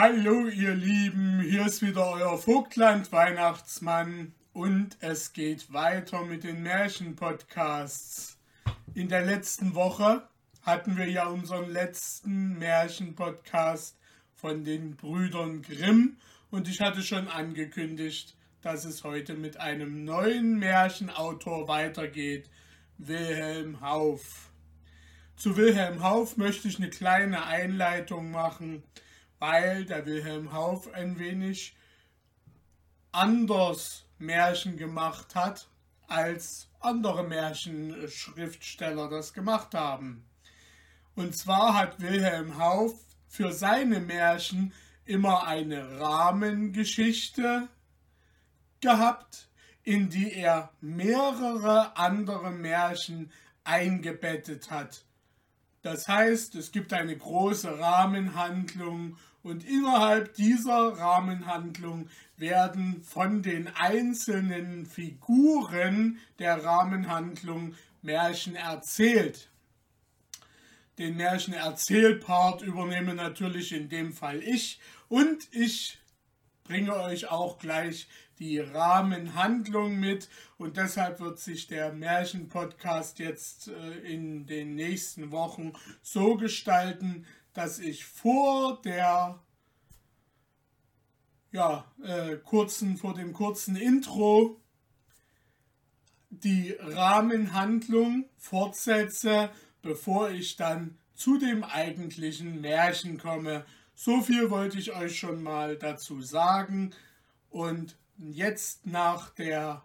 Hallo 0.00 0.46
ihr 0.46 0.76
Lieben, 0.76 1.40
hier 1.40 1.66
ist 1.66 1.82
wieder 1.82 2.08
euer 2.08 2.38
Vogtland 2.38 3.10
Weihnachtsmann 3.10 4.32
und 4.52 4.96
es 5.00 5.32
geht 5.32 5.72
weiter 5.72 6.24
mit 6.24 6.44
den 6.44 6.62
Märchenpodcasts. 6.62 8.38
In 8.94 9.08
der 9.08 9.24
letzten 9.26 9.74
Woche 9.74 10.22
hatten 10.62 10.96
wir 10.96 11.10
ja 11.10 11.26
unseren 11.26 11.68
letzten 11.68 12.60
Märchenpodcast 12.60 13.98
von 14.36 14.62
den 14.62 14.94
Brüdern 14.94 15.62
Grimm 15.62 16.18
und 16.52 16.68
ich 16.68 16.80
hatte 16.80 17.02
schon 17.02 17.26
angekündigt, 17.26 18.36
dass 18.62 18.84
es 18.84 19.02
heute 19.02 19.34
mit 19.34 19.58
einem 19.58 20.04
neuen 20.04 20.60
Märchenautor 20.60 21.66
weitergeht, 21.66 22.48
Wilhelm 22.98 23.80
Hauff. 23.80 24.52
Zu 25.34 25.56
Wilhelm 25.56 26.04
Hauff 26.04 26.36
möchte 26.36 26.68
ich 26.68 26.78
eine 26.78 26.88
kleine 26.88 27.46
Einleitung 27.46 28.30
machen 28.30 28.84
weil 29.38 29.84
der 29.84 30.06
Wilhelm 30.06 30.52
Hauff 30.52 30.92
ein 30.92 31.18
wenig 31.18 31.76
anders 33.12 34.04
Märchen 34.18 34.76
gemacht 34.76 35.34
hat, 35.34 35.68
als 36.06 36.68
andere 36.80 37.22
Märchenschriftsteller 37.24 39.08
das 39.08 39.32
gemacht 39.32 39.74
haben. 39.74 40.24
Und 41.14 41.36
zwar 41.36 41.74
hat 41.74 42.00
Wilhelm 42.00 42.58
Hauff 42.58 42.94
für 43.28 43.52
seine 43.52 44.00
Märchen 44.00 44.72
immer 45.04 45.46
eine 45.46 46.00
Rahmengeschichte 46.00 47.68
gehabt, 48.80 49.48
in 49.82 50.10
die 50.10 50.32
er 50.32 50.70
mehrere 50.80 51.96
andere 51.96 52.50
Märchen 52.50 53.32
eingebettet 53.64 54.70
hat. 54.70 55.04
Das 55.82 56.08
heißt, 56.08 56.54
es 56.56 56.72
gibt 56.72 56.92
eine 56.92 57.16
große 57.16 57.78
Rahmenhandlung 57.78 59.16
und 59.42 59.64
innerhalb 59.64 60.34
dieser 60.34 60.98
Rahmenhandlung 60.98 62.08
werden 62.36 63.02
von 63.02 63.42
den 63.42 63.68
einzelnen 63.68 64.86
Figuren 64.86 66.18
der 66.38 66.64
Rahmenhandlung 66.64 67.74
Märchen 68.02 68.56
erzählt. 68.56 69.50
Den 70.98 71.16
Märchenerzählpart 71.16 72.62
übernehme 72.62 73.14
natürlich 73.14 73.72
in 73.72 73.88
dem 73.88 74.12
Fall 74.12 74.42
ich 74.42 74.80
und 75.08 75.48
ich 75.52 75.98
bringe 76.64 76.94
euch 76.96 77.30
auch 77.30 77.58
gleich 77.58 78.08
die 78.38 78.58
Rahmenhandlung 78.58 79.98
mit 79.98 80.28
und 80.56 80.76
deshalb 80.76 81.20
wird 81.20 81.38
sich 81.38 81.66
der 81.66 81.92
Märchenpodcast 81.92 83.18
jetzt 83.18 83.68
äh, 83.68 83.98
in 84.00 84.46
den 84.46 84.74
nächsten 84.74 85.30
Wochen 85.30 85.72
so 86.02 86.36
gestalten, 86.36 87.26
dass 87.52 87.78
ich 87.78 88.04
vor 88.04 88.80
der 88.82 89.40
ja, 91.50 91.84
äh, 92.02 92.36
kurzen, 92.36 92.96
vor 92.96 93.14
dem 93.14 93.32
kurzen 93.32 93.76
Intro 93.76 94.60
die 96.30 96.76
Rahmenhandlung 96.78 98.26
fortsetze, 98.36 99.50
bevor 99.82 100.30
ich 100.30 100.56
dann 100.56 100.98
zu 101.14 101.38
dem 101.38 101.64
eigentlichen 101.64 102.60
Märchen 102.60 103.18
komme. 103.18 103.64
So 103.94 104.20
viel 104.20 104.50
wollte 104.50 104.78
ich 104.78 104.94
euch 104.94 105.18
schon 105.18 105.42
mal 105.42 105.76
dazu 105.76 106.20
sagen. 106.22 106.94
Und 107.50 107.96
jetzt 108.18 108.86
nach 108.86 109.30
der 109.30 109.82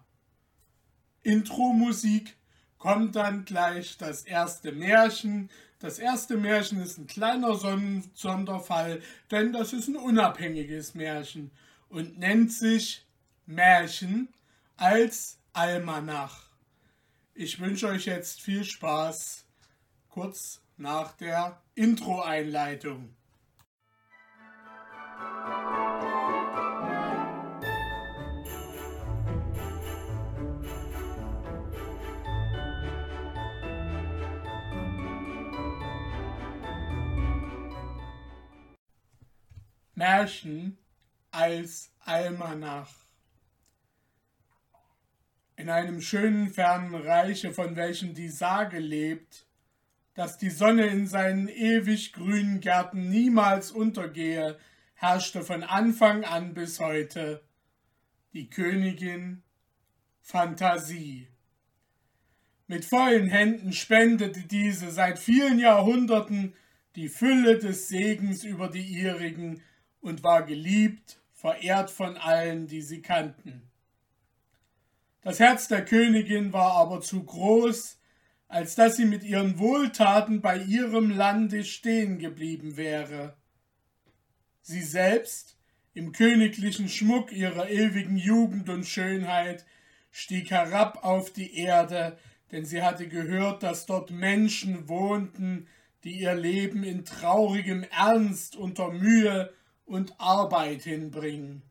Intro-Musik 1.21 2.35
kommt 2.77 3.15
dann 3.15 3.45
gleich 3.45 3.97
das 3.97 4.23
erste 4.25 4.71
Märchen. 4.71 5.49
Das 5.79 5.99
erste 5.99 6.37
Märchen 6.37 6.81
ist 6.81 6.97
ein 6.97 7.07
kleiner 7.07 7.55
Sonderfall, 7.55 9.01
denn 9.31 9.53
das 9.53 9.73
ist 9.73 9.87
ein 9.87 9.95
unabhängiges 9.95 10.95
Märchen 10.95 11.51
und 11.89 12.19
nennt 12.19 12.51
sich 12.51 13.05
Märchen 13.45 14.33
als 14.75 15.39
Almanach. 15.53 16.49
Ich 17.35 17.59
wünsche 17.59 17.87
euch 17.87 18.05
jetzt 18.05 18.41
viel 18.41 18.63
Spaß 18.63 19.45
kurz 20.09 20.61
nach 20.77 21.13
der 21.13 21.61
Intro-Einleitung. 21.75 23.15
Märchen 39.95 40.79
als 41.29 41.91
Almanach. 41.99 42.91
In 45.55 45.69
einem 45.69 46.01
schönen 46.01 46.49
fernen 46.49 46.95
Reiche, 46.95 47.53
von 47.53 47.75
welchem 47.75 48.15
die 48.15 48.29
Sage 48.29 48.79
lebt, 48.79 49.45
dass 50.15 50.39
die 50.39 50.49
Sonne 50.49 50.87
in 50.87 51.05
seinen 51.05 51.47
ewig 51.47 52.13
grünen 52.13 52.59
Gärten 52.59 53.09
niemals 53.09 53.71
untergehe, 53.71 54.57
herrschte 54.95 55.43
von 55.43 55.63
Anfang 55.63 56.23
an 56.23 56.55
bis 56.55 56.79
heute 56.79 57.43
die 58.33 58.49
Königin 58.49 59.43
Fantasie. 60.21 61.27
Mit 62.65 62.83
vollen 62.83 63.27
Händen 63.27 63.73
spendete 63.73 64.41
diese 64.41 64.89
seit 64.89 65.19
vielen 65.19 65.59
Jahrhunderten 65.59 66.55
die 66.95 67.09
Fülle 67.09 67.59
des 67.59 67.89
Segens 67.89 68.43
über 68.43 68.69
die 68.69 68.85
ihrigen 68.85 69.61
und 70.03 70.23
war 70.23 70.43
geliebt, 70.43 71.17
verehrt 71.31 71.89
von 71.89 72.17
allen, 72.17 72.67
die 72.67 72.81
sie 72.81 73.01
kannten. 73.01 73.63
Das 75.21 75.39
Herz 75.39 75.67
der 75.69 75.83
Königin 75.83 76.53
war 76.53 76.73
aber 76.73 77.01
zu 77.01 77.23
groß, 77.23 77.97
als 78.49 78.75
dass 78.75 78.97
sie 78.97 79.05
mit 79.05 79.23
ihren 79.23 79.57
Wohltaten 79.57 80.41
bei 80.41 80.57
ihrem 80.57 81.09
Lande 81.09 81.63
stehen 81.63 82.19
geblieben 82.19 82.77
wäre. 82.77 83.35
Sie 84.61 84.83
selbst, 84.83 85.57
im 85.93 86.11
königlichen 86.11 86.89
Schmuck 86.89 87.31
ihrer 87.31 87.69
ewigen 87.69 88.17
Jugend 88.17 88.69
und 88.69 88.85
Schönheit, 88.85 89.65
stieg 90.11 90.51
herab 90.51 91.03
auf 91.03 91.31
die 91.31 91.57
Erde, 91.57 92.17
denn 92.51 92.65
sie 92.65 92.83
hatte 92.83 93.07
gehört, 93.07 93.63
dass 93.63 93.85
dort 93.85 94.11
Menschen 94.11 94.89
wohnten, 94.89 95.67
die 96.03 96.19
ihr 96.19 96.35
Leben 96.35 96.83
in 96.83 97.05
traurigem 97.05 97.83
Ernst 97.91 98.55
unter 98.57 98.91
Mühe 98.91 99.53
und 99.93 100.19
Arbeit 100.19 100.81
hinbringen. 100.81 101.61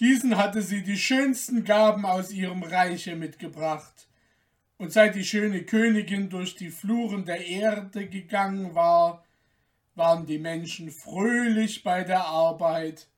Diesen 0.00 0.38
hatte 0.38 0.62
sie 0.62 0.82
die 0.82 0.96
schönsten 0.96 1.64
Gaben 1.64 2.06
aus 2.06 2.32
ihrem 2.32 2.62
Reiche 2.62 3.14
mitgebracht, 3.14 4.08
und 4.78 4.90
seit 4.90 5.14
die 5.14 5.24
schöne 5.24 5.64
Königin 5.64 6.30
durch 6.30 6.54
die 6.54 6.70
Fluren 6.70 7.26
der 7.26 7.44
Erde 7.44 8.08
gegangen 8.08 8.74
war, 8.74 9.22
waren 9.96 10.24
die 10.24 10.38
Menschen 10.38 10.90
fröhlich 10.90 11.82
bei 11.82 12.04
der 12.04 12.24
Arbeit, 12.24 13.08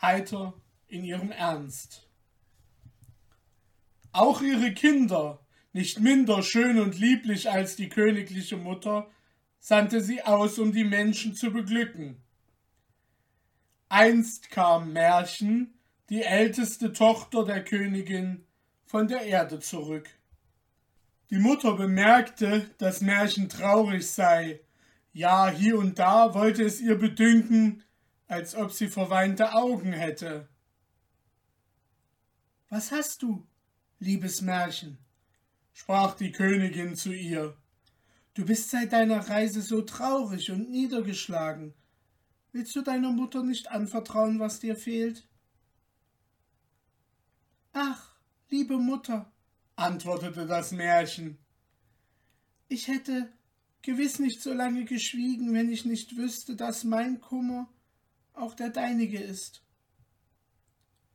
heiter 0.00 0.54
in 0.86 1.04
ihrem 1.04 1.30
Ernst. 1.30 2.08
Auch 4.12 4.40
ihre 4.40 4.72
Kinder, 4.72 5.40
nicht 5.74 6.00
minder 6.00 6.42
schön 6.42 6.78
und 6.78 6.98
lieblich 6.98 7.50
als 7.50 7.76
die 7.76 7.90
königliche 7.90 8.56
Mutter, 8.56 9.10
sandte 9.58 10.00
sie 10.00 10.22
aus, 10.22 10.58
um 10.58 10.72
die 10.72 10.84
Menschen 10.84 11.34
zu 11.34 11.50
beglücken. 11.52 12.22
Einst 13.88 14.50
kam 14.50 14.92
Märchen, 14.92 15.74
die 16.10 16.22
älteste 16.22 16.92
Tochter 16.92 17.44
der 17.44 17.64
Königin, 17.64 18.44
von 18.84 19.08
der 19.08 19.22
Erde 19.22 19.60
zurück. 19.60 20.08
Die 21.30 21.38
Mutter 21.38 21.74
bemerkte, 21.74 22.70
dass 22.78 23.00
Märchen 23.00 23.48
traurig 23.48 24.10
sei, 24.10 24.60
ja 25.12 25.48
hier 25.48 25.78
und 25.78 25.98
da 25.98 26.34
wollte 26.34 26.64
es 26.64 26.80
ihr 26.80 26.96
bedünken, 26.96 27.82
als 28.26 28.54
ob 28.54 28.72
sie 28.72 28.88
verweinte 28.88 29.54
Augen 29.54 29.92
hätte. 29.92 30.48
Was 32.68 32.92
hast 32.92 33.22
du, 33.22 33.46
liebes 33.98 34.42
Märchen? 34.42 34.98
sprach 35.72 36.14
die 36.14 36.32
Königin 36.32 36.94
zu 36.96 37.12
ihr. 37.12 37.56
Du 38.34 38.44
bist 38.44 38.70
seit 38.70 38.92
deiner 38.92 39.28
Reise 39.28 39.62
so 39.62 39.80
traurig 39.82 40.50
und 40.50 40.70
niedergeschlagen. 40.70 41.72
Willst 42.52 42.74
du 42.74 42.82
deiner 42.82 43.12
Mutter 43.12 43.42
nicht 43.42 43.70
anvertrauen, 43.70 44.38
was 44.38 44.60
dir 44.60 44.76
fehlt? 44.76 45.26
Ach, 47.72 48.16
liebe 48.48 48.78
Mutter, 48.78 49.30
antwortete 49.76 50.46
das 50.46 50.72
Märchen, 50.72 51.38
ich 52.68 52.88
hätte 52.88 53.32
gewiss 53.82 54.18
nicht 54.18 54.42
so 54.42 54.52
lange 54.52 54.84
geschwiegen, 54.84 55.54
wenn 55.54 55.70
ich 55.70 55.84
nicht 55.84 56.16
wüsste, 56.16 56.54
dass 56.54 56.84
mein 56.84 57.20
Kummer 57.20 57.68
auch 58.34 58.54
der 58.54 58.70
deinige 58.70 59.18
ist. 59.18 59.62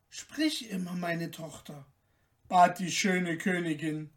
Sprich 0.10 0.70
immer, 0.70 0.94
meine 0.94 1.32
Tochter, 1.32 1.86
bat 2.48 2.80
die 2.80 2.92
schöne 2.92 3.38
Königin. 3.38 4.10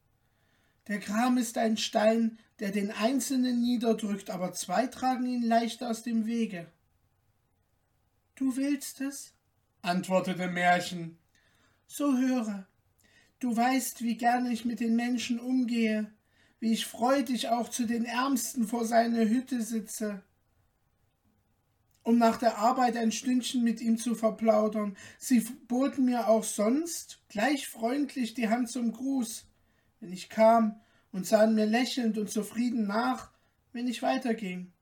Der 0.89 0.99
Gram 0.99 1.37
ist 1.37 1.59
ein 1.59 1.77
Stein, 1.77 2.39
der 2.59 2.71
den 2.71 2.91
Einzelnen 2.91 3.61
niederdrückt, 3.61 4.31
aber 4.31 4.53
zwei 4.53 4.87
tragen 4.87 5.27
ihn 5.27 5.43
leicht 5.43 5.83
aus 5.83 6.03
dem 6.03 6.27
Wege. 6.27 6.71
Du 8.37 8.55
willst 8.55 9.01
es? 9.01 9.33
antwortete 9.81 10.49
Märchen. 10.49 11.17
So 11.87 12.19
höre. 12.19 12.67
Du 13.39 13.57
weißt, 13.57 14.03
wie 14.03 14.17
gern 14.17 14.51
ich 14.51 14.67
mit 14.67 14.81
den 14.81 14.95
Menschen 14.95 15.41
umgehe, 15.41 16.13
wie 16.61 16.73
ich 16.73 16.85
freudig 16.85 17.49
auch 17.49 17.71
zu 17.71 17.87
den 17.87 18.05
Ärmsten 18.05 18.67
vor 18.67 18.85
seine 18.85 19.27
Hütte 19.29 19.63
sitze, 19.63 20.23
um 22.03 22.19
nach 22.19 22.37
der 22.37 22.59
Arbeit 22.59 22.99
ein 22.99 23.11
Stündchen 23.11 23.65
mit 23.65 23.81
ihm 23.81 23.97
zu 23.97 24.15
verplaudern. 24.15 24.99
Sie 25.19 25.41
boten 25.41 26.05
mir 26.05 26.29
auch 26.29 26.45
sonst 26.45 27.23
gleich 27.29 27.69
freundlich 27.69 28.35
die 28.35 28.51
Hand 28.51 28.69
zum 28.69 28.93
Gruß, 28.93 29.47
wenn 30.01 30.13
ich 30.13 30.29
kam, 30.29 30.81
und 31.11 31.27
sahen 31.27 31.55
mir 31.55 31.65
lächelnd 31.65 32.19
und 32.19 32.31
zufrieden 32.31 32.87
nach, 32.87 33.31
wenn 33.73 33.89
ich 33.89 34.03
weiterging. 34.03 34.73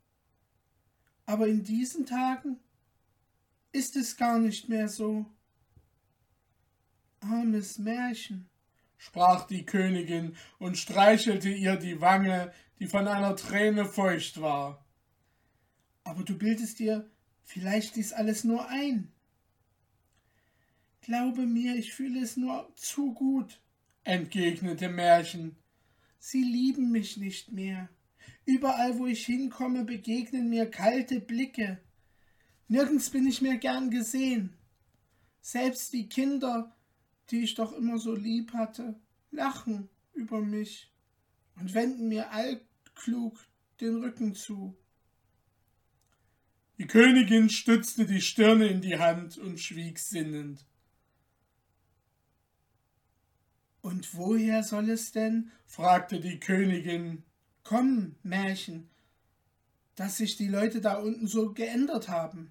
Aber 1.27 1.47
in 1.47 1.63
diesen 1.63 2.07
Tagen 2.07 2.59
ist 3.75 3.97
es 3.97 4.17
gar 4.17 4.39
nicht 4.39 4.69
mehr 4.69 4.89
so. 4.89 5.27
Armes 7.21 7.79
Märchen, 7.79 8.49
sprach 8.99 9.47
die 9.49 9.67
Königin 9.67 10.37
und 10.59 10.79
streichelte 10.79 11.49
ihr 11.49 11.77
die 11.77 12.01
Wange, 12.01 12.53
die 12.79 12.87
von 12.87 13.09
einer 13.09 13.35
Träne 13.35 13.85
feucht 13.85 14.41
war. 14.41 14.87
Aber 16.05 16.23
du 16.23 16.39
bildest 16.39 16.79
dir 16.79 17.11
vielleicht 17.43 17.97
dies 17.97 18.13
alles 18.13 18.45
nur 18.45 18.69
ein. 18.69 19.13
Glaube 21.01 21.45
mir, 21.45 21.75
ich 21.75 21.95
fühle 21.95 22.21
es 22.21 22.37
nur 22.37 22.73
zu 22.77 23.13
gut, 23.13 23.61
entgegnete 24.05 24.89
Märchen. 24.89 25.57
Sie 26.19 26.43
lieben 26.43 26.93
mich 26.93 27.17
nicht 27.17 27.51
mehr. 27.51 27.89
Überall, 28.45 28.99
wo 28.99 29.07
ich 29.07 29.27
hinkomme, 29.27 29.85
begegnen 29.85 30.49
mir 30.49 30.71
kalte 30.71 31.21
Blicke. 31.21 31.81
Nirgends 32.69 33.11
bin 33.11 33.27
ich 33.27 33.43
mehr 33.43 33.59
gern 33.59 33.91
gesehen. 33.91 34.57
Selbst 35.41 35.93
die 35.93 36.09
Kinder, 36.09 36.75
die 37.31 37.45
ich 37.45 37.55
doch 37.55 37.73
immer 37.73 37.99
so 37.99 38.15
lieb 38.15 38.53
hatte, 38.55 38.99
lachen 39.31 39.89
über 40.15 40.41
mich 40.41 40.91
und 41.57 41.75
wenden 41.75 42.09
mir 42.09 42.31
altklug 42.31 43.39
den 43.81 43.97
Rücken 43.97 44.35
zu. 44.35 44.77
Die 46.79 46.87
Königin 46.87 47.51
stützte 47.51 48.07
die 48.07 48.21
Stirne 48.21 48.67
in 48.67 48.81
die 48.81 48.99
Hand 48.99 49.39
und 49.39 49.61
schwieg 49.61 49.99
sinnend. 49.99 50.67
Und 53.81 54.15
woher 54.15 54.63
soll 54.63 54.89
es 54.89 55.13
denn? 55.13 55.53
fragte 55.67 56.19
die 56.19 56.41
Königin. 56.41 57.23
Komm, 57.63 58.17
Märchen, 58.23 58.89
dass 59.97 60.17
sich 60.17 60.37
die 60.37 60.49
Leute 60.49 60.81
da 60.81 60.95
unten 60.95 61.27
so 61.27 61.53
geändert 61.53 62.09
haben. 62.09 62.51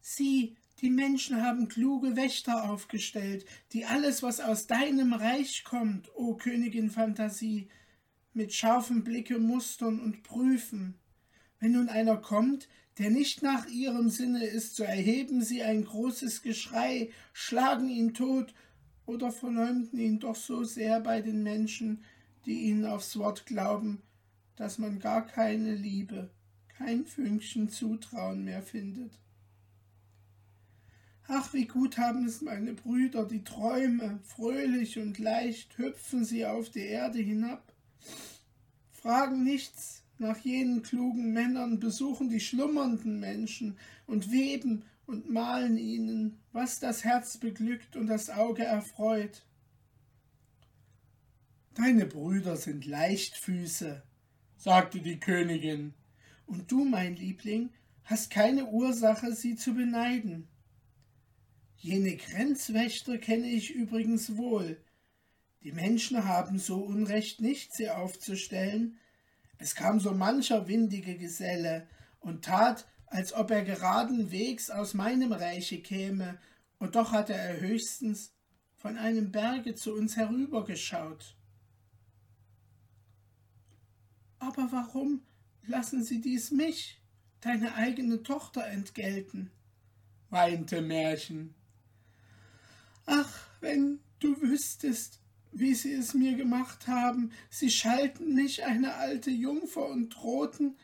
Sieh, 0.00 0.56
die 0.80 0.90
Menschen 0.90 1.42
haben 1.42 1.68
kluge 1.68 2.16
Wächter 2.16 2.70
aufgestellt, 2.70 3.46
die 3.72 3.86
alles, 3.86 4.22
was 4.22 4.40
aus 4.40 4.66
deinem 4.66 5.14
Reich 5.14 5.64
kommt, 5.64 6.10
o 6.14 6.34
Königin 6.34 6.90
Phantasie, 6.90 7.68
mit 8.34 8.52
scharfem 8.52 9.02
Blicke 9.02 9.38
mustern 9.38 9.98
und 9.98 10.22
prüfen. 10.22 10.94
Wenn 11.58 11.72
nun 11.72 11.88
einer 11.88 12.18
kommt, 12.18 12.68
der 12.98 13.10
nicht 13.10 13.42
nach 13.42 13.66
ihrem 13.66 14.10
Sinne 14.10 14.44
ist, 14.44 14.76
so 14.76 14.84
erheben 14.84 15.42
sie 15.42 15.62
ein 15.62 15.84
großes 15.84 16.42
Geschrei, 16.42 17.10
schlagen 17.32 17.88
ihn 17.88 18.12
tot 18.12 18.54
oder 19.06 19.32
verleumden 19.32 19.98
ihn 19.98 20.18
doch 20.18 20.36
so 20.36 20.64
sehr 20.64 21.00
bei 21.00 21.22
den 21.22 21.42
Menschen, 21.42 22.04
die 22.44 22.62
ihnen 22.62 22.84
aufs 22.84 23.18
Wort 23.18 23.46
glauben, 23.46 24.02
dass 24.56 24.78
man 24.78 24.98
gar 24.98 25.26
keine 25.26 25.74
Liebe, 25.74 26.30
kein 26.68 27.06
Fünkchen 27.06 27.68
Zutrauen 27.68 28.44
mehr 28.44 28.62
findet. 28.62 29.12
Ach, 31.28 31.52
wie 31.52 31.66
gut 31.66 31.98
haben 31.98 32.26
es 32.26 32.40
meine 32.40 32.72
Brüder, 32.72 33.24
die 33.24 33.42
Träume, 33.42 34.20
fröhlich 34.22 34.98
und 34.98 35.18
leicht 35.18 35.76
hüpfen 35.76 36.24
sie 36.24 36.46
auf 36.46 36.70
die 36.70 36.86
Erde 36.86 37.18
hinab, 37.18 37.72
fragen 38.92 39.42
nichts 39.42 40.04
nach 40.18 40.38
jenen 40.38 40.82
klugen 40.82 41.32
Männern, 41.32 41.80
besuchen 41.80 42.28
die 42.28 42.40
schlummernden 42.40 43.18
Menschen 43.18 43.76
und 44.06 44.30
weben 44.30 44.84
und 45.06 45.30
malen 45.30 45.78
ihnen, 45.78 46.38
was 46.52 46.80
das 46.80 47.04
Herz 47.04 47.38
beglückt 47.38 47.96
und 47.96 48.06
das 48.06 48.30
Auge 48.30 48.64
erfreut. 48.64 49.44
Deine 51.74 52.06
Brüder 52.06 52.56
sind 52.56 52.86
Leichtfüße, 52.86 54.02
sagte 54.56 55.00
die 55.00 55.20
Königin, 55.20 55.94
und 56.46 56.70
du, 56.70 56.84
mein 56.84 57.16
Liebling, 57.16 57.70
hast 58.04 58.30
keine 58.30 58.66
Ursache, 58.66 59.32
sie 59.32 59.56
zu 59.56 59.74
beneiden. 59.74 60.48
Jene 61.76 62.16
Grenzwächter 62.16 63.18
kenne 63.18 63.48
ich 63.48 63.74
übrigens 63.74 64.36
wohl. 64.36 64.80
Die 65.62 65.72
Menschen 65.72 66.24
haben 66.24 66.58
so 66.58 66.78
Unrecht 66.78 67.40
nicht, 67.40 67.74
sie 67.74 67.90
aufzustellen. 67.90 68.98
Es 69.58 69.74
kam 69.74 70.00
so 70.00 70.12
mancher 70.12 70.68
windige 70.68 71.16
Geselle 71.16 71.88
und 72.20 72.44
tat, 72.44 72.86
als 73.06 73.32
ob 73.32 73.50
er 73.50 73.62
geraden 73.62 74.30
Wegs 74.30 74.70
aus 74.70 74.94
meinem 74.94 75.32
Reiche 75.32 75.80
käme, 75.80 76.38
und 76.78 76.94
doch 76.94 77.12
hatte 77.12 77.32
er 77.32 77.60
höchstens 77.60 78.34
von 78.74 78.98
einem 78.98 79.32
Berge 79.32 79.74
zu 79.74 79.94
uns 79.94 80.16
herübergeschaut. 80.16 81.36
Aber 84.38 84.68
warum 84.70 85.22
lassen 85.66 86.02
Sie 86.02 86.20
dies 86.20 86.50
mich, 86.50 87.00
deine 87.40 87.74
eigene 87.74 88.22
Tochter, 88.22 88.66
entgelten? 88.66 89.50
weinte 90.30 90.82
Märchen. 90.82 91.54
Ach, 93.06 93.32
wenn 93.60 94.00
du 94.18 94.40
wüsstest, 94.40 95.20
wie 95.52 95.74
sie 95.74 95.94
es 95.94 96.14
mir 96.14 96.36
gemacht 96.36 96.86
haben. 96.86 97.32
Sie 97.48 97.70
schalten 97.70 98.34
mich, 98.34 98.64
eine 98.64 98.94
alte 98.94 99.30
Jungfer, 99.30 99.88
und 99.88 100.10
drohten, 100.10 100.76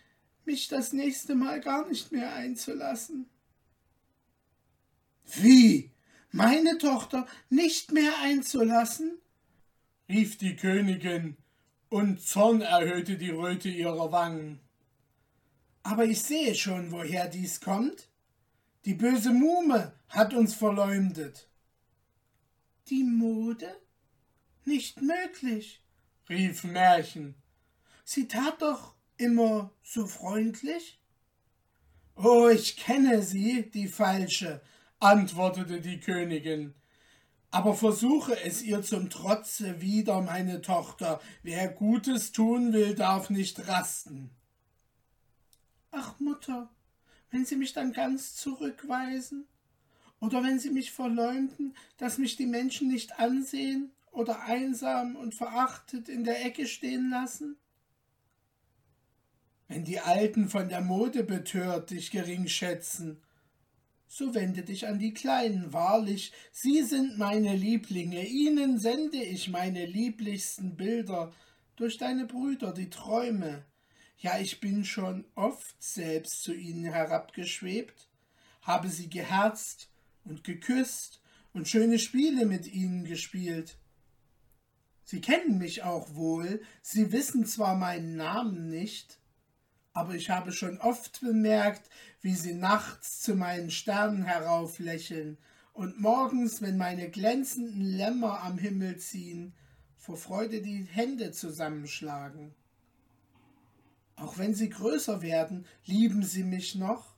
mich 0.45 0.69
das 0.69 0.93
nächste 0.93 1.35
Mal 1.35 1.61
gar 1.61 1.89
nicht 1.89 2.13
mehr 2.13 2.35
einzulassen. 2.35 3.27
Wie? 5.25 5.91
Meine 6.31 6.79
Tochter 6.79 7.27
nicht 7.51 7.93
mehr 7.93 8.19
einzulassen? 8.23 9.19
rief 10.09 10.37
die 10.37 10.57
Königin, 10.57 11.37
und 11.93 12.23
Zorn 12.23 12.63
erhöhte 12.63 13.19
die 13.19 13.29
Röte 13.29 13.69
ihrer 13.69 14.11
Wangen. 14.11 14.61
Aber 15.83 16.07
ich 16.07 16.23
sehe 16.23 16.55
schon, 16.55 16.91
woher 16.91 17.29
dies 17.29 17.61
kommt. 17.61 18.09
Die 18.87 18.95
böse 18.95 19.31
Muhme 19.31 19.93
hat 20.09 20.33
uns 20.33 20.55
verleumdet. 20.55 21.51
Die 22.89 23.05
Mode? 23.05 23.77
Nicht 24.65 25.03
möglich, 25.03 25.83
rief 26.31 26.65
Märchen. 26.65 27.35
Sie 28.05 28.27
tat 28.27 28.63
doch 28.63 28.95
immer 29.19 29.71
so 29.83 30.07
freundlich. 30.07 30.99
Oh, 32.17 32.49
ich 32.49 32.79
kenne 32.79 33.23
sie, 33.23 33.71
die 33.71 33.89
Falsche, 33.89 34.63
antwortete 34.99 35.83
die 35.83 36.01
Königin. 36.01 36.75
Aber 37.53 37.75
versuche 37.75 38.37
es 38.43 38.63
ihr 38.63 38.83
zum 38.83 39.11
Trotze 39.11 39.81
wieder, 39.81 40.21
meine 40.21 40.61
Tochter. 40.61 41.21
Wer 41.45 41.69
Gutes 41.69 42.33
tun 42.33 42.73
will, 42.73 42.97
darf 42.97 43.31
nicht 43.31 43.69
rasten. 43.69 44.31
Ach, 45.93 46.19
Mutter, 46.19 46.69
wenn 47.31 47.45
Sie 47.45 47.57
mich 47.57 47.73
dann 47.73 47.93
ganz 47.93 48.35
zurückweisen, 48.35 49.47
oder 50.23 50.45
wenn 50.45 50.61
sie 50.61 50.71
mich 50.71 50.93
verleumden, 50.93 51.75
dass 51.97 52.17
mich 52.17 52.37
die 52.37 52.47
Menschen 52.47 52.87
nicht 52.87 53.19
ansehen 53.19 53.91
oder 54.13 54.45
einsam 54.45 55.17
und 55.17 55.35
verachtet 55.35 56.09
in 56.09 56.23
der 56.23 56.47
Ecke 56.47 56.69
stehen 56.69 57.11
lassen? 57.11 57.57
Wenn 59.67 59.85
die 59.85 59.99
Alten 59.99 60.49
von 60.49 60.69
der 60.69 60.81
Mode 60.81 61.25
betört 61.25 61.91
dich 61.91 62.13
gering 62.13 62.47
schätzen, 62.47 63.21
so 64.15 64.35
wende 64.35 64.63
dich 64.63 64.87
an 64.87 64.99
die 64.99 65.15
Kleinen, 65.15 65.73
wahrlich, 65.73 66.33
sie 66.51 66.83
sind 66.83 67.17
meine 67.17 67.57
Lieblinge, 67.57 68.27
ihnen 68.27 68.79
sende 68.79 69.17
ich 69.17 69.49
meine 69.49 69.87
lieblichsten 69.87 70.77
Bilder, 70.77 71.33
durch 71.77 71.97
deine 71.97 72.27
Brüder 72.27 72.75
die 72.75 72.91
Träume. 72.91 73.65
Ja, 74.19 74.39
ich 74.39 74.61
bin 74.61 74.85
schon 74.85 75.25
oft 75.35 75.83
selbst 75.83 76.43
zu 76.43 76.53
ihnen 76.53 76.85
herabgeschwebt, 76.85 78.11
habe 78.61 78.91
sie 78.91 79.09
geherzt 79.09 79.89
und 80.25 80.45
geküsst 80.45 81.23
und 81.55 81.67
schöne 81.67 81.99
Spiele 81.99 82.45
mit 82.45 82.67
ihnen 82.67 83.05
gespielt. 83.05 83.79
Sie 85.05 85.23
kennen 85.23 85.57
mich 85.57 85.85
auch 85.85 86.15
wohl, 86.15 86.61
sie 86.83 87.13
wissen 87.13 87.47
zwar 87.47 87.77
meinen 87.77 88.17
Namen 88.17 88.69
nicht, 88.69 89.22
aber 89.95 90.15
ich 90.15 90.31
habe 90.31 90.53
schon 90.53 90.79
oft 90.79 91.21
bemerkt, 91.21 91.89
wie 92.21 92.35
sie 92.35 92.55
nachts 92.55 93.21
zu 93.21 93.35
meinen 93.35 93.71
Sternen 93.71 94.25
herauflächeln 94.25 95.39
und 95.73 96.01
morgens, 96.01 96.63
wenn 96.63 96.77
meine 96.77 97.11
glänzenden 97.11 97.83
Lämmer 97.83 98.43
am 98.43 98.59
Himmel 98.59 98.99
ziehen, 98.99 99.55
vor 99.97 100.17
Freude 100.17 100.63
die 100.63 100.85
Hände 100.85 101.33
zusammenschlagen. 101.33 102.55
Auch 104.17 104.39
wenn 104.39 104.55
sie 104.55 104.69
größer 104.69 105.23
werden, 105.23 105.67
lieben 105.85 106.23
sie 106.23 106.45
mich 106.45 106.75
noch, 106.75 107.13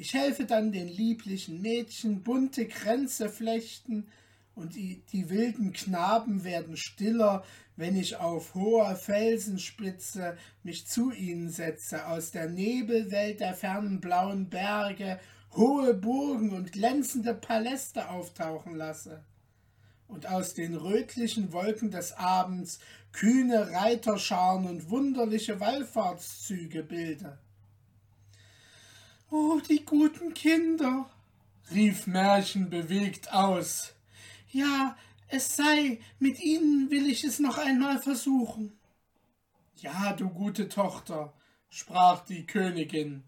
Ich 0.00 0.14
helfe 0.14 0.44
dann 0.44 0.70
den 0.70 0.86
lieblichen 0.86 1.60
Mädchen 1.60 2.22
bunte 2.22 2.68
Kränze 2.68 3.28
flechten, 3.28 4.06
und 4.58 4.74
die, 4.74 5.02
die 5.12 5.30
wilden 5.30 5.72
Knaben 5.72 6.42
werden 6.42 6.76
stiller, 6.76 7.44
wenn 7.78 7.96
ich 7.96 8.16
auf 8.16 8.54
hoher 8.54 8.96
Felsenspitze 8.96 10.36
mich 10.64 10.88
zu 10.88 11.12
ihnen 11.12 11.48
setze, 11.48 12.08
aus 12.08 12.32
der 12.32 12.48
Nebelwelt 12.48 13.38
der 13.38 13.54
fernen 13.54 14.00
blauen 14.00 14.50
Berge 14.50 15.20
hohe 15.52 15.94
Burgen 15.94 16.50
und 16.50 16.72
glänzende 16.72 17.34
Paläste 17.34 18.10
auftauchen 18.10 18.74
lasse 18.74 19.22
und 20.08 20.26
aus 20.26 20.54
den 20.54 20.74
rötlichen 20.74 21.52
Wolken 21.52 21.92
des 21.92 22.12
Abends 22.14 22.80
kühne 23.12 23.70
Reiterscharen 23.70 24.66
und 24.66 24.90
wunderliche 24.90 25.60
Wallfahrtszüge 25.60 26.82
bilde. 26.82 27.38
Oh, 29.30 29.60
die 29.68 29.84
guten 29.84 30.34
Kinder, 30.34 31.08
rief 31.70 32.08
Märchen 32.08 32.70
bewegt 32.70 33.32
aus. 33.32 33.94
Ja, 34.50 34.96
es 35.28 35.56
sei, 35.56 36.00
mit 36.18 36.40
ihnen 36.40 36.90
will 36.90 37.06
ich 37.06 37.24
es 37.24 37.38
noch 37.38 37.58
einmal 37.58 38.00
versuchen. 38.00 38.78
Ja, 39.76 40.12
du 40.12 40.28
gute 40.28 40.68
Tochter, 40.68 41.32
sprach 41.68 42.24
die 42.24 42.46
Königin, 42.46 43.24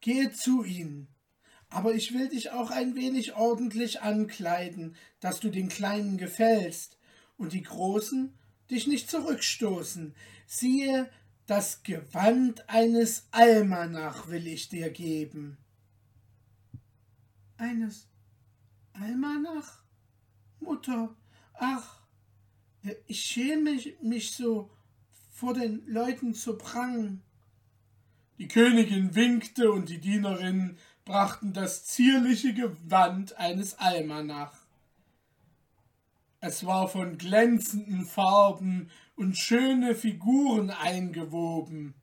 gehe 0.00 0.32
zu 0.32 0.64
ihnen, 0.64 1.08
aber 1.70 1.94
ich 1.94 2.12
will 2.12 2.28
dich 2.28 2.50
auch 2.50 2.70
ein 2.70 2.94
wenig 2.94 3.34
ordentlich 3.34 4.02
ankleiden, 4.02 4.96
dass 5.20 5.40
du 5.40 5.50
den 5.50 5.68
Kleinen 5.68 6.18
gefällst, 6.18 6.98
und 7.36 7.52
die 7.52 7.62
Großen 7.62 8.32
dich 8.70 8.86
nicht 8.86 9.10
zurückstoßen. 9.10 10.14
Siehe, 10.46 11.10
das 11.46 11.82
Gewand 11.82 12.68
eines 12.68 13.26
Almanach 13.30 14.28
will 14.28 14.46
ich 14.46 14.68
dir 14.68 14.90
geben. 14.90 15.58
Eines 17.56 18.08
Almanach? 18.92 19.83
Mutter, 20.64 21.14
ach, 21.54 22.00
ich 23.06 23.20
schäme 23.20 23.78
mich 24.02 24.32
so, 24.32 24.70
vor 25.30 25.54
den 25.54 25.86
Leuten 25.86 26.34
zu 26.34 26.58
prangen. 26.58 27.22
Die 28.38 28.48
Königin 28.48 29.14
winkte 29.14 29.70
und 29.70 29.88
die 29.88 30.00
Dienerinnen 30.00 30.78
brachten 31.04 31.52
das 31.52 31.84
zierliche 31.84 32.54
Gewand 32.54 33.36
eines 33.36 33.78
Almanach. 33.78 34.64
Es 36.40 36.66
war 36.66 36.88
von 36.88 37.16
glänzenden 37.16 38.04
Farben 38.04 38.90
und 39.16 39.36
schöne 39.36 39.94
Figuren 39.94 40.70
eingewoben. 40.70 41.94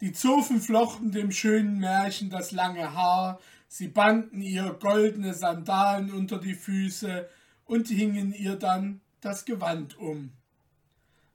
Die 0.00 0.12
Zofen 0.12 0.60
flochten 0.60 1.10
dem 1.10 1.32
schönen 1.32 1.78
Märchen 1.78 2.30
das 2.30 2.52
lange 2.52 2.92
Haar, 2.92 3.40
sie 3.68 3.88
banden 3.88 4.42
ihr 4.42 4.76
goldene 4.80 5.34
Sandalen 5.34 6.12
unter 6.12 6.38
die 6.38 6.54
Füße 6.54 7.28
und 7.64 7.88
hingen 7.88 8.32
ihr 8.32 8.56
dann 8.56 9.00
das 9.20 9.44
Gewand 9.44 9.98
um. 9.98 10.32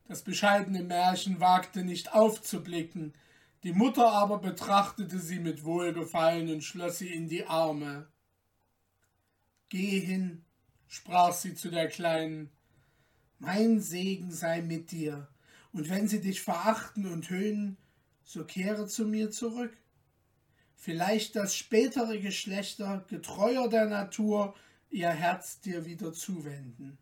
Das 0.07 0.23
bescheidene 0.23 0.83
Märchen 0.83 1.39
wagte 1.39 1.83
nicht 1.83 2.13
aufzublicken, 2.13 3.13
die 3.63 3.71
Mutter 3.71 4.11
aber 4.11 4.39
betrachtete 4.39 5.19
sie 5.19 5.39
mit 5.39 5.63
Wohlgefallen 5.63 6.51
und 6.51 6.63
schloss 6.63 6.97
sie 6.97 7.13
in 7.13 7.29
die 7.29 7.45
Arme. 7.45 8.07
Geh 9.69 9.99
hin, 10.01 10.43
sprach 10.87 11.31
sie 11.31 11.55
zu 11.55 11.71
der 11.71 11.87
Kleinen, 11.87 12.49
mein 13.39 13.79
Segen 13.79 14.31
sei 14.31 14.61
mit 14.61 14.91
dir, 14.91 15.29
und 15.71 15.89
wenn 15.89 16.07
sie 16.07 16.21
dich 16.21 16.41
verachten 16.41 17.05
und 17.05 17.29
höhnen, 17.29 17.77
so 18.23 18.43
kehre 18.45 18.87
zu 18.87 19.05
mir 19.05 19.31
zurück. 19.31 19.75
Vielleicht 20.83 21.37
das 21.37 21.55
spätere 21.55 22.19
Geschlechter, 22.19 23.05
getreuer 23.07 23.69
der 23.69 23.85
Natur, 23.85 24.53
ihr 24.89 25.11
Herz 25.11 25.61
dir 25.61 25.85
wieder 25.85 26.11
zuwenden. 26.11 26.97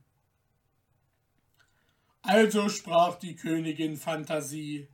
Also 2.22 2.70
sprach 2.70 3.16
die 3.16 3.36
Königin 3.36 3.98
Phantasie. 3.98 4.88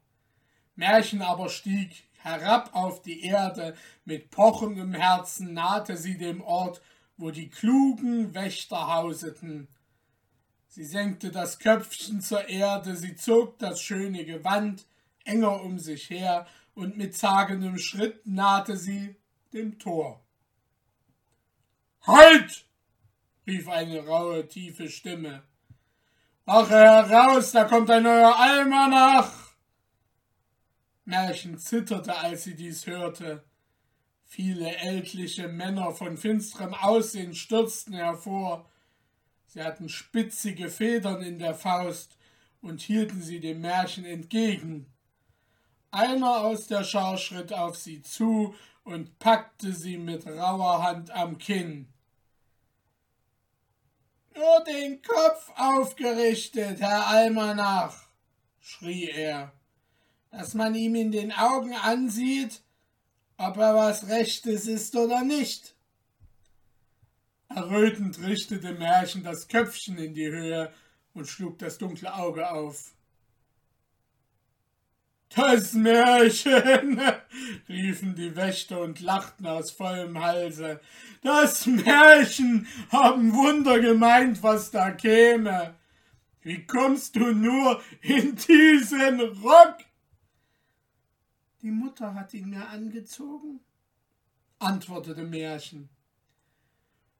Märchen 0.75 1.21
aber 1.21 1.49
stieg 1.49 2.05
herab 2.19 2.69
auf 2.73 3.01
die 3.01 3.23
Erde, 3.25 3.75
mit 4.05 4.29
pochendem 4.29 4.93
Herzen 4.93 5.51
nahte 5.51 5.97
sie 5.97 6.17
dem 6.17 6.41
Ort, 6.41 6.81
wo 7.17 7.29
die 7.29 7.49
klugen 7.49 8.33
Wächter 8.33 8.87
hauseten. 8.87 9.67
Sie 10.69 10.85
senkte 10.85 11.29
das 11.29 11.59
Köpfchen 11.59 12.21
zur 12.21 12.47
Erde, 12.47 12.95
sie 12.95 13.17
zog 13.17 13.59
das 13.59 13.81
schöne 13.81 14.23
Gewand 14.23 14.85
enger 15.25 15.61
um 15.61 15.77
sich 15.77 16.09
her, 16.09 16.47
und 16.77 16.95
mit 16.95 17.17
zagendem 17.17 17.79
Schritt 17.79 18.25
nahte 18.27 18.77
sie 18.77 19.15
dem 19.51 19.79
Tor. 19.79 20.23
Halt! 22.05 22.67
rief 23.47 23.67
eine 23.67 24.05
raue, 24.05 24.47
tiefe 24.47 24.87
Stimme. 24.87 25.41
Wache 26.45 26.75
heraus, 26.75 27.51
da 27.51 27.63
kommt 27.63 27.89
ein 27.89 28.03
neuer 28.03 28.37
Almanach! 28.37 29.55
Märchen 31.03 31.57
zitterte, 31.57 32.15
als 32.15 32.43
sie 32.43 32.55
dies 32.55 32.85
hörte. 32.85 33.43
Viele 34.23 34.75
ältliche 34.77 35.47
Männer 35.47 35.93
von 35.93 36.15
finsterem 36.15 36.75
Aussehen 36.75 37.33
stürzten 37.33 37.95
hervor. 37.95 38.69
Sie 39.47 39.63
hatten 39.63 39.89
spitzige 39.89 40.69
Federn 40.69 41.23
in 41.23 41.39
der 41.39 41.55
Faust 41.55 42.17
und 42.61 42.81
hielten 42.81 43.23
sie 43.23 43.39
dem 43.39 43.61
Märchen 43.61 44.05
entgegen. 44.05 44.93
Einer 45.97 46.41
aus 46.41 46.67
der 46.67 46.83
Schar 46.83 47.17
schritt 47.17 47.51
auf 47.51 47.75
sie 47.75 48.03
zu 48.03 48.53
und 48.83 49.17
packte 49.17 49.73
sie 49.73 49.97
mit 49.97 50.27
rauer 50.27 50.83
Hand 50.83 51.09
am 51.09 51.39
Kinn. 51.39 51.91
Nur 54.35 54.63
den 54.65 55.01
Kopf 55.01 55.51
aufgerichtet, 55.55 56.79
Herr 56.79 57.07
Almanach, 57.07 57.95
schrie 58.59 59.09
er 59.09 59.51
dass 60.29 60.53
man 60.53 60.75
ihm 60.75 60.93
in 60.93 61.11
den 61.11 61.31
Augen 61.31 61.73
ansieht, 61.73 62.61
ob 63.37 63.57
er 63.57 63.73
was 63.73 64.07
Rechtes 64.07 64.67
ist 64.67 64.95
oder 64.95 65.23
nicht. 65.23 65.75
Errötend 67.49 68.19
richtete 68.19 68.73
Märchen 68.73 69.23
das 69.23 69.47
Köpfchen 69.47 69.97
in 69.97 70.13
die 70.13 70.29
Höhe 70.29 70.71
und 71.15 71.25
schlug 71.25 71.57
das 71.57 71.79
dunkle 71.79 72.13
Auge 72.13 72.51
auf. 72.51 72.93
Das 75.35 75.73
Märchen, 75.73 77.01
riefen 77.69 78.15
die 78.15 78.35
Wächter 78.35 78.79
und 78.81 79.01
lachten 79.01 79.45
aus 79.45 79.71
vollem 79.71 80.19
Halse. 80.19 80.79
Das 81.21 81.65
Märchen 81.65 82.67
haben 82.89 83.33
Wunder 83.33 83.79
gemeint, 83.79 84.41
was 84.41 84.71
da 84.71 84.91
käme. 84.91 85.75
Wie 86.41 86.65
kommst 86.65 87.17
du 87.17 87.33
nur 87.33 87.81
in 88.01 88.35
diesen 88.35 89.19
Rock? 89.19 89.77
Die 91.61 91.71
Mutter 91.71 92.13
hat 92.13 92.33
ihn 92.33 92.49
mir 92.49 92.69
angezogen, 92.69 93.59
antwortete 94.59 95.23
Märchen. 95.23 95.89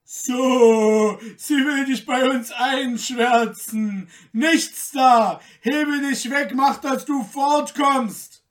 So, 0.10 1.20
sie 1.36 1.56
will 1.56 1.84
dich 1.84 2.06
bei 2.06 2.30
uns 2.30 2.50
einschwärzen. 2.54 4.08
Nichts 4.32 4.92
da. 4.92 5.42
Hebe 5.60 6.00
dich 6.00 6.30
weg, 6.30 6.54
mach, 6.56 6.78
dass 6.78 7.04
du 7.04 7.24
fortkommst. 7.24 8.42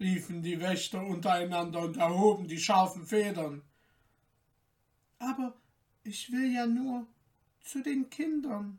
riefen 0.00 0.40
die 0.40 0.58
Wächter 0.58 1.04
untereinander 1.04 1.80
und 1.80 1.98
erhoben 1.98 2.48
die 2.48 2.58
scharfen 2.58 3.04
Federn. 3.04 3.60
Aber 5.18 5.54
ich 6.02 6.32
will 6.32 6.50
ja 6.50 6.64
nur 6.64 7.06
zu 7.60 7.82
den 7.82 8.08
Kindern, 8.08 8.78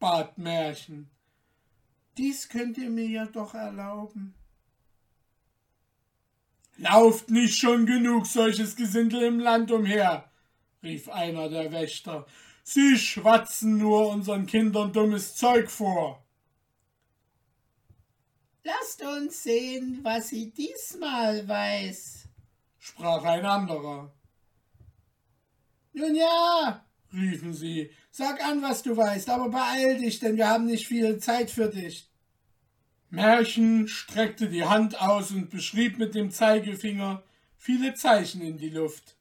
bat 0.00 0.38
Märchen. 0.38 1.08
Dies 2.18 2.48
könnt 2.48 2.78
ihr 2.78 2.90
mir 2.90 3.06
ja 3.06 3.26
doch 3.26 3.54
erlauben. 3.54 4.34
Lauft 6.78 7.30
nicht 7.30 7.56
schon 7.56 7.86
genug 7.86 8.26
solches 8.26 8.74
Gesindel 8.74 9.22
im 9.22 9.38
Land 9.38 9.70
umher, 9.70 10.29
rief 10.82 11.08
einer 11.08 11.48
der 11.48 11.72
Wächter. 11.72 12.26
Sie 12.62 12.96
schwatzen 12.98 13.78
nur 13.78 14.08
unseren 14.10 14.46
Kindern 14.46 14.92
dummes 14.92 15.34
Zeug 15.36 15.70
vor. 15.70 16.24
Lasst 18.62 19.02
uns 19.02 19.42
sehen, 19.42 20.00
was 20.02 20.28
sie 20.28 20.50
diesmal 20.50 21.48
weiß, 21.48 22.28
sprach 22.78 23.24
ein 23.24 23.44
anderer. 23.44 24.12
Nun 25.92 26.14
ja, 26.14 26.84
riefen 27.12 27.54
sie, 27.54 27.90
sag 28.10 28.44
an, 28.44 28.62
was 28.62 28.82
du 28.82 28.96
weißt, 28.96 29.30
aber 29.30 29.48
beeil 29.48 29.98
dich, 29.98 30.20
denn 30.20 30.36
wir 30.36 30.48
haben 30.48 30.66
nicht 30.66 30.86
viel 30.86 31.18
Zeit 31.18 31.50
für 31.50 31.68
dich. 31.68 32.08
Märchen 33.08 33.88
streckte 33.88 34.48
die 34.48 34.66
Hand 34.66 35.00
aus 35.00 35.32
und 35.32 35.50
beschrieb 35.50 35.98
mit 35.98 36.14
dem 36.14 36.30
Zeigefinger 36.30 37.24
viele 37.56 37.94
Zeichen 37.94 38.40
in 38.40 38.56
die 38.56 38.70
Luft. 38.70 39.16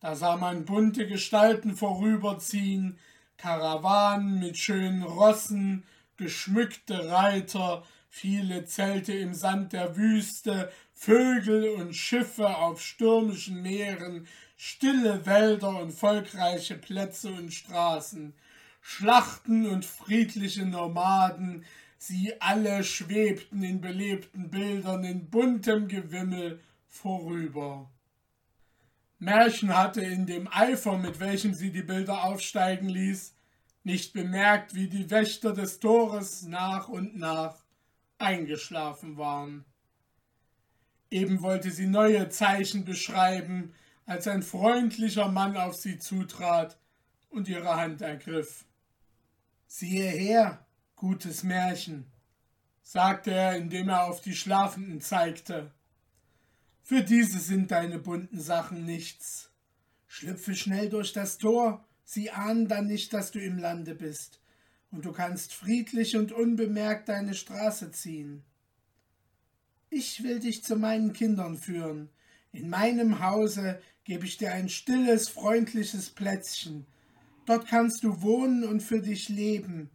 Da 0.00 0.14
sah 0.14 0.36
man 0.36 0.64
bunte 0.66 1.06
Gestalten 1.06 1.74
vorüberziehen, 1.74 2.98
Karawanen 3.38 4.38
mit 4.40 4.58
schönen 4.58 5.02
Rossen, 5.02 5.84
geschmückte 6.16 7.08
Reiter, 7.08 7.82
viele 8.08 8.66
Zelte 8.66 9.14
im 9.14 9.34
Sand 9.34 9.72
der 9.72 9.96
Wüste, 9.96 10.70
Vögel 10.92 11.70
und 11.70 11.94
Schiffe 11.94 12.56
auf 12.56 12.80
stürmischen 12.80 13.62
Meeren, 13.62 14.26
stille 14.56 15.24
Wälder 15.26 15.80
und 15.80 15.92
volkreiche 15.92 16.76
Plätze 16.76 17.30
und 17.30 17.52
Straßen, 17.52 18.34
Schlachten 18.80 19.66
und 19.66 19.84
friedliche 19.84 20.64
Nomaden, 20.64 21.64
sie 21.98 22.40
alle 22.40 22.84
schwebten 22.84 23.62
in 23.62 23.80
belebten 23.80 24.50
Bildern 24.50 25.04
in 25.04 25.28
buntem 25.28 25.88
Gewimmel 25.88 26.60
vorüber. 26.86 27.90
Märchen 29.18 29.76
hatte 29.76 30.02
in 30.02 30.26
dem 30.26 30.48
Eifer, 30.52 30.98
mit 30.98 31.20
welchem 31.20 31.54
sie 31.54 31.70
die 31.70 31.82
Bilder 31.82 32.24
aufsteigen 32.24 32.88
ließ, 32.88 33.34
nicht 33.82 34.12
bemerkt, 34.12 34.74
wie 34.74 34.88
die 34.88 35.10
Wächter 35.10 35.52
des 35.52 35.80
Tores 35.80 36.42
nach 36.42 36.88
und 36.88 37.16
nach 37.16 37.64
eingeschlafen 38.18 39.16
waren. 39.16 39.64
Eben 41.10 41.40
wollte 41.40 41.70
sie 41.70 41.86
neue 41.86 42.28
Zeichen 42.28 42.84
beschreiben, 42.84 43.72
als 44.04 44.28
ein 44.28 44.42
freundlicher 44.42 45.28
Mann 45.28 45.56
auf 45.56 45.76
sie 45.76 45.98
zutrat 45.98 46.78
und 47.28 47.48
ihre 47.48 47.76
Hand 47.76 48.02
ergriff. 48.02 48.66
Siehe 49.66 50.08
her, 50.10 50.66
gutes 50.94 51.42
Märchen, 51.42 52.10
sagte 52.82 53.30
er, 53.32 53.56
indem 53.56 53.88
er 53.88 54.04
auf 54.04 54.20
die 54.20 54.34
Schlafenden 54.34 55.00
zeigte. 55.00 55.72
Für 56.88 57.02
diese 57.02 57.40
sind 57.40 57.72
deine 57.72 57.98
bunten 57.98 58.40
Sachen 58.40 58.84
nichts. 58.84 59.50
Schlüpfe 60.06 60.54
schnell 60.54 60.88
durch 60.88 61.12
das 61.12 61.36
Tor, 61.36 61.84
sie 62.04 62.30
ahnen 62.30 62.68
dann 62.68 62.86
nicht, 62.86 63.12
dass 63.12 63.32
du 63.32 63.40
im 63.40 63.58
Lande 63.58 63.96
bist, 63.96 64.40
und 64.92 65.04
du 65.04 65.10
kannst 65.10 65.52
friedlich 65.52 66.16
und 66.16 66.30
unbemerkt 66.30 67.08
deine 67.08 67.34
Straße 67.34 67.90
ziehen. 67.90 68.44
Ich 69.90 70.22
will 70.22 70.38
dich 70.38 70.62
zu 70.62 70.76
meinen 70.76 71.12
Kindern 71.12 71.56
führen. 71.56 72.08
In 72.52 72.70
meinem 72.70 73.18
Hause 73.18 73.82
gebe 74.04 74.24
ich 74.24 74.36
dir 74.36 74.52
ein 74.52 74.68
stilles, 74.68 75.28
freundliches 75.28 76.10
Plätzchen. 76.10 76.86
Dort 77.46 77.66
kannst 77.66 78.04
du 78.04 78.22
wohnen 78.22 78.62
und 78.62 78.80
für 78.80 79.02
dich 79.02 79.28
leben. 79.28 79.90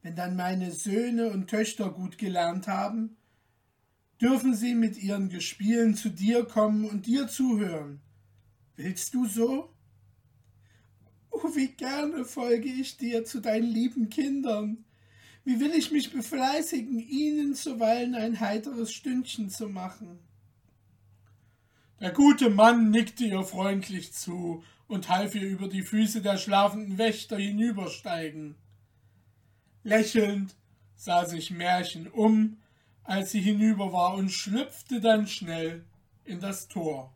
Wenn 0.00 0.16
dann 0.16 0.34
meine 0.34 0.72
Söhne 0.72 1.28
und 1.28 1.50
Töchter 1.50 1.90
gut 1.90 2.16
gelernt 2.16 2.68
haben, 2.68 3.18
dürfen 4.22 4.54
sie 4.54 4.74
mit 4.74 5.02
ihren 5.02 5.28
Gespielen 5.28 5.96
zu 5.96 6.08
dir 6.08 6.44
kommen 6.44 6.84
und 6.84 7.06
dir 7.06 7.26
zuhören. 7.26 8.00
Willst 8.76 9.12
du 9.14 9.26
so? 9.26 9.74
Oh, 11.30 11.48
wie 11.54 11.68
gerne 11.68 12.24
folge 12.24 12.68
ich 12.68 12.96
dir 12.96 13.24
zu 13.24 13.40
deinen 13.40 13.66
lieben 13.66 14.10
Kindern. 14.10 14.84
Wie 15.44 15.58
will 15.58 15.72
ich 15.72 15.90
mich 15.90 16.12
befleißigen, 16.12 17.00
ihnen 17.00 17.54
zuweilen 17.54 18.14
ein 18.14 18.38
heiteres 18.38 18.92
Stündchen 18.92 19.50
zu 19.50 19.68
machen. 19.68 20.20
Der 22.00 22.12
gute 22.12 22.48
Mann 22.48 22.90
nickte 22.90 23.24
ihr 23.24 23.42
freundlich 23.42 24.12
zu 24.12 24.62
und 24.86 25.08
half 25.08 25.34
ihr 25.34 25.48
über 25.48 25.68
die 25.68 25.82
Füße 25.82 26.22
der 26.22 26.36
schlafenden 26.36 26.96
Wächter 26.96 27.38
hinübersteigen. 27.38 28.54
Lächelnd 29.82 30.54
sah 30.94 31.24
sich 31.24 31.50
Märchen 31.50 32.06
um 32.06 32.58
als 33.04 33.32
sie 33.32 33.40
hinüber 33.40 33.92
war 33.92 34.14
und 34.14 34.30
schlüpfte 34.30 35.00
dann 35.00 35.26
schnell 35.26 35.84
in 36.24 36.40
das 36.40 36.68
Tor. 36.68 37.12